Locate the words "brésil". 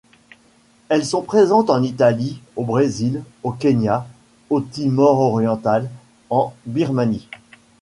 2.63-3.21